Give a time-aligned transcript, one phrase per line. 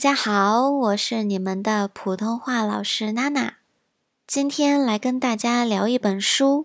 [0.00, 3.56] 大家好，我是你们的普通话老师娜娜。
[4.26, 6.64] 今天来跟大家聊一本书，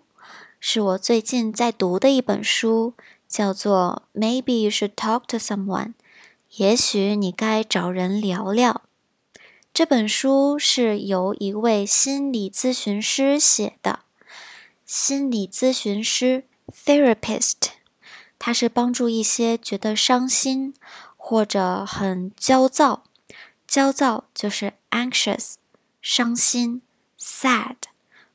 [0.58, 2.94] 是我最近在读的一本书，
[3.28, 5.88] 叫做《Maybe You Should Talk to Someone》。
[6.56, 8.84] 也许你该找人聊聊。
[9.74, 14.00] 这本书是由一位心理咨询师写的，
[14.86, 16.46] 心理咨询师
[16.86, 17.72] （therapist），
[18.40, 20.74] 他是帮助一些觉得伤心
[21.18, 23.04] 或者很焦躁，
[23.68, 25.56] 焦躁就是 anxious，
[26.02, 26.82] 伤心
[27.20, 27.76] sad，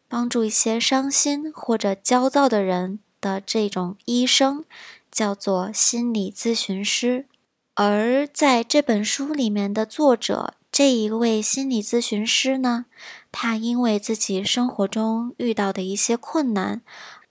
[0.08, 4.64] 帮助一些伤心或者焦躁的人的这种医生，
[5.10, 7.26] 叫做心理咨询师。
[7.74, 10.54] 而在这本书里面的作者。
[10.72, 12.86] 这一位心理咨询师呢，
[13.32, 16.80] 他因为自己生活中遇到的一些困难，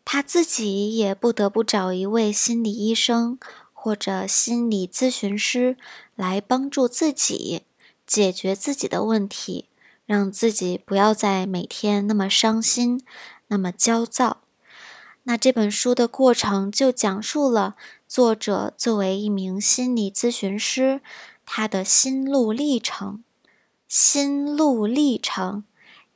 [0.03, 3.39] 他自己也不得不找一位心理医生
[3.72, 5.78] 或者心理咨询师
[6.16, 7.63] 来帮助自己
[8.10, 9.70] 解决自己的问题，
[10.08, 13.06] 让自己不要再每天那么伤心、
[13.50, 14.42] 那么焦躁。
[15.26, 17.76] 那这本书的过程就讲述了
[18.08, 21.02] 作者作为一名心理咨询师
[21.46, 23.24] 他的心路历程。
[23.88, 25.64] 心路历程，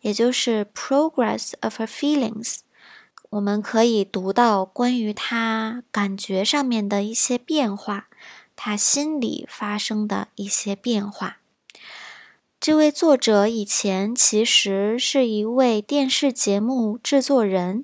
[0.02, 2.62] 也就是 progress of her feelings，
[3.30, 8.08] 我们可以读到关于她感觉上面的一些变化，
[8.56, 11.38] 她心里发生的一些变化。
[12.64, 17.84] 这位作者以前其实是一位电视节目制作人，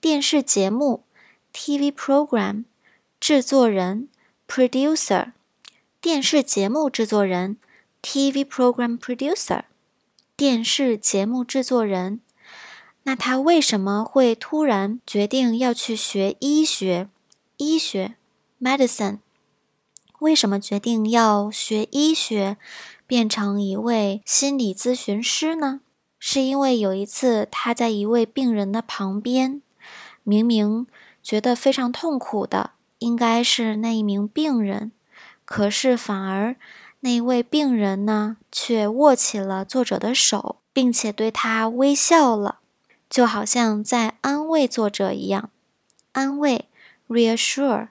[0.00, 1.02] 电视节目
[1.52, 2.62] TV program
[3.18, 4.08] 制作人
[4.46, 5.32] producer，
[6.00, 7.56] 电视节目制作人。
[8.00, 9.62] TV program producer，
[10.36, 12.20] 电视节目制作人。
[13.02, 17.08] 那他为什么会突然决定要去学医学？
[17.56, 18.14] 医学
[18.60, 19.18] ，medicine。
[20.22, 22.56] 为什么决定要学医学，
[23.08, 25.80] 变成一位心理咨询师呢？
[26.16, 29.60] 是因为有一次他在一位病人的旁边，
[30.22, 30.86] 明明
[31.24, 34.92] 觉得非常痛苦的应该是那一名病人，
[35.44, 36.54] 可是反而。
[37.00, 42.60] 那一位病人呢，却握起了作者的手，并且对他微笑了，
[43.10, 45.50] 就好像在安慰作者一样。
[46.12, 46.66] 安慰
[47.08, 47.88] ，reassure，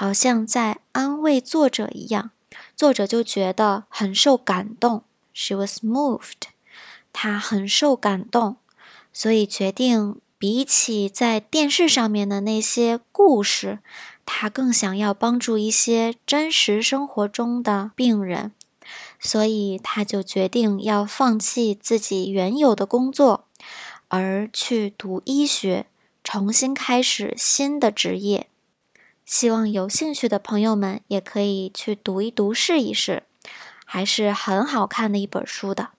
[0.00, 2.30] 好像在安慰作者一样。
[2.76, 5.02] 作者就觉得很受感动
[5.34, 6.52] ，she was moved，
[7.12, 8.58] 她很受感动，
[9.12, 13.80] 所以决定比起在电视上面的那些故事。
[14.24, 18.52] 他更想要帮助一些真实生活中的病人，
[19.18, 23.46] 所以他就决定要放弃自己原有的工作，
[24.06, 25.86] 而去读医学，
[26.22, 28.48] 重新开始新的职业。
[29.28, 33.24] 希望有兴趣的朋友们也可以去读一读，试一试，
[33.84, 35.90] 还是很好看的一本书的。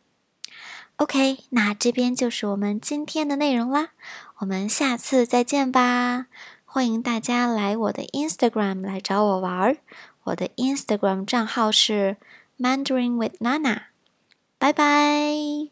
[0.95, 3.89] OK，那这边就是我们今天的内容啦，
[4.39, 6.25] 我们下次再见吧。
[6.65, 9.77] 欢迎大家来我的 Instagram 来找我玩儿，
[10.23, 12.17] 我的 Instagram 账号是
[12.57, 13.83] Mandarin with Nana，
[14.57, 15.67] 拜拜。